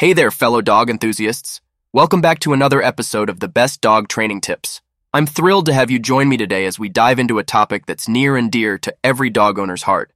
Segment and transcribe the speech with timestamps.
[0.00, 1.60] Hey there, fellow dog enthusiasts.
[1.92, 4.80] Welcome back to another episode of the Best Dog Training Tips.
[5.12, 8.08] I'm thrilled to have you join me today as we dive into a topic that's
[8.08, 10.10] near and dear to every dog owner's heart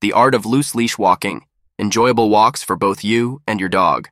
[0.00, 1.44] the art of loose leash walking,
[1.76, 4.08] enjoyable walks for both you and your dog.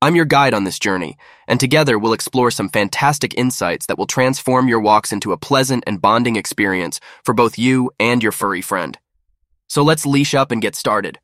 [0.00, 4.06] I'm your guide on this journey, and together we'll explore some fantastic insights that will
[4.06, 8.62] transform your walks into a pleasant and bonding experience for both you and your furry
[8.62, 8.96] friend.
[9.68, 11.18] So let's leash up and get started.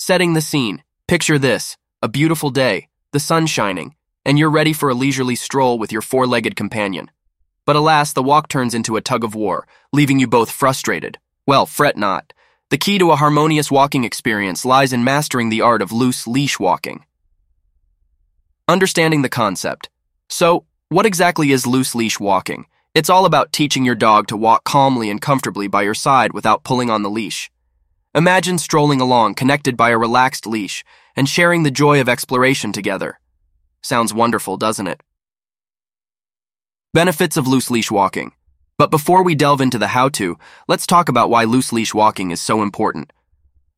[0.00, 0.82] Setting the scene.
[1.08, 3.94] Picture this a beautiful day, the sun shining,
[4.26, 7.10] and you're ready for a leisurely stroll with your four legged companion.
[7.64, 11.16] But alas, the walk turns into a tug of war, leaving you both frustrated.
[11.46, 12.34] Well, fret not.
[12.68, 16.60] The key to a harmonious walking experience lies in mastering the art of loose leash
[16.60, 17.06] walking.
[18.68, 19.88] Understanding the concept.
[20.28, 22.66] So, what exactly is loose leash walking?
[22.94, 26.64] It's all about teaching your dog to walk calmly and comfortably by your side without
[26.64, 27.50] pulling on the leash.
[28.14, 30.82] Imagine strolling along connected by a relaxed leash
[31.14, 33.20] and sharing the joy of exploration together.
[33.82, 35.02] Sounds wonderful, doesn't it?
[36.94, 38.32] Benefits of loose leash walking.
[38.78, 42.30] But before we delve into the how to, let's talk about why loose leash walking
[42.30, 43.12] is so important.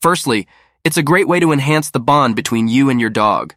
[0.01, 0.47] Firstly,
[0.85, 3.55] it's a great way to enhance the bond between you and your dog.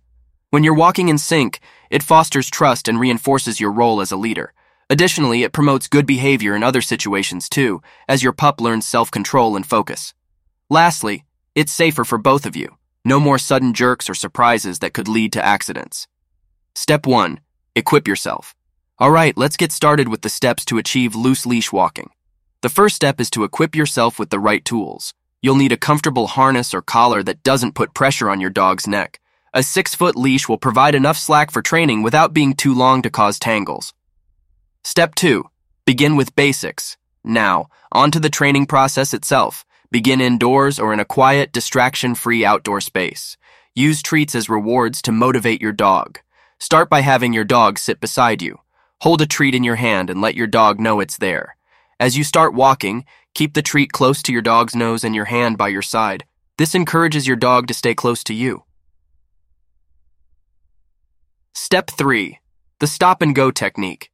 [0.49, 1.59] When you're walking in sync,
[1.91, 4.53] it fosters trust and reinforces your role as a leader.
[4.89, 9.55] Additionally, it promotes good behavior in other situations too, as your pup learns self control
[9.55, 10.15] and focus.
[10.73, 12.77] Lastly, it's safer for both of you.
[13.05, 16.07] No more sudden jerks or surprises that could lead to accidents.
[16.73, 17.39] Step 1
[17.75, 18.55] Equip yourself.
[18.97, 22.09] All right, let's get started with the steps to achieve loose leash walking.
[22.61, 25.13] The first step is to equip yourself with the right tools.
[25.43, 29.19] You'll need a comfortable harness or collar that doesn't put pressure on your dog's neck.
[29.53, 33.11] A six foot leash will provide enough slack for training without being too long to
[33.11, 33.93] cause tangles.
[34.83, 35.47] Step 2.
[35.85, 36.97] Begin with basics.
[37.23, 39.63] Now, on to the training process itself.
[39.93, 43.37] Begin indoors or in a quiet, distraction free outdoor space.
[43.75, 46.17] Use treats as rewards to motivate your dog.
[46.59, 48.57] Start by having your dog sit beside you.
[49.01, 51.57] Hold a treat in your hand and let your dog know it's there.
[51.99, 53.05] As you start walking,
[53.35, 56.25] keep the treat close to your dog's nose and your hand by your side.
[56.57, 58.63] This encourages your dog to stay close to you.
[61.53, 62.39] Step 3.
[62.79, 64.09] The stop and go technique.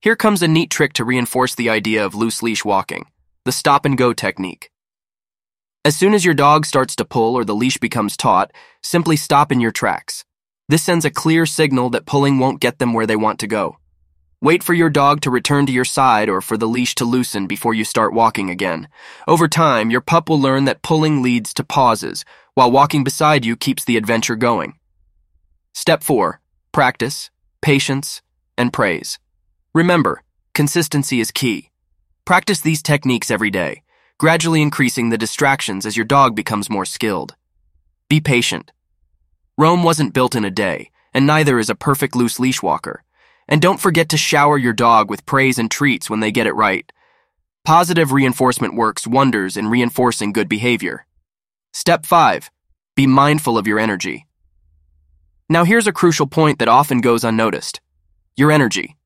[0.00, 3.06] Here comes a neat trick to reinforce the idea of loose leash walking.
[3.44, 4.70] The stop and go technique.
[5.86, 8.50] As soon as your dog starts to pull or the leash becomes taut,
[8.82, 10.24] simply stop in your tracks.
[10.68, 13.76] This sends a clear signal that pulling won't get them where they want to go.
[14.42, 17.46] Wait for your dog to return to your side or for the leash to loosen
[17.46, 18.88] before you start walking again.
[19.28, 22.24] Over time, your pup will learn that pulling leads to pauses,
[22.54, 24.74] while walking beside you keeps the adventure going.
[25.72, 26.40] Step 4.
[26.72, 27.30] Practice,
[27.60, 28.22] patience,
[28.58, 29.20] and praise.
[29.72, 31.70] Remember, consistency is key.
[32.24, 33.84] Practice these techniques every day,
[34.18, 37.34] gradually increasing the distractions as your dog becomes more skilled.
[38.08, 38.72] Be patient.
[39.58, 43.02] Rome wasn't built in a day, and neither is a perfect loose leash walker.
[43.48, 46.54] And don't forget to shower your dog with praise and treats when they get it
[46.54, 46.90] right.
[47.64, 51.06] Positive reinforcement works wonders in reinforcing good behavior.
[51.72, 52.50] Step 5.
[52.94, 54.26] Be mindful of your energy.
[55.48, 57.80] Now here's a crucial point that often goes unnoticed.
[58.34, 58.96] Your energy.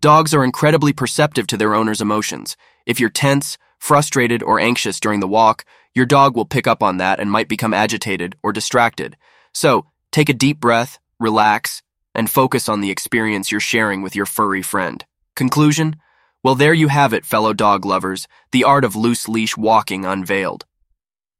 [0.00, 2.56] Dogs are incredibly perceptive to their owner's emotions.
[2.86, 6.98] If you're tense, frustrated, or anxious during the walk, your dog will pick up on
[6.98, 9.16] that and might become agitated or distracted.
[9.52, 11.82] So, take a deep breath, relax,
[12.14, 15.04] and focus on the experience you're sharing with your furry friend.
[15.34, 15.96] Conclusion?
[16.44, 20.64] Well, there you have it, fellow dog lovers, the art of loose leash walking unveiled.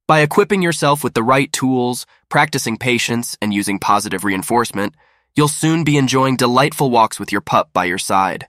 [0.07, 4.95] By equipping yourself with the right tools, practicing patience, and using positive reinforcement,
[5.37, 8.49] you'll soon be enjoying delightful walks with your pup by your side.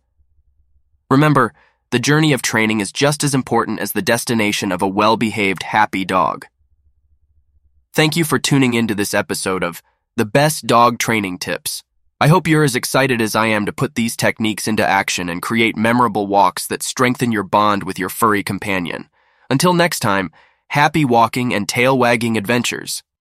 [1.09, 1.53] Remember,
[1.91, 5.63] the journey of training is just as important as the destination of a well behaved,
[5.63, 6.46] happy dog.
[7.94, 9.81] Thank you for tuning into this episode of
[10.16, 11.84] The Best Dog Training Tips.
[12.22, 15.41] I hope you're as excited as I am to put these techniques into action and
[15.41, 19.09] create memorable walks that strengthen your bond with your furry companion.
[19.50, 20.31] Until next time,
[20.69, 23.03] happy walking and tail wagging adventures.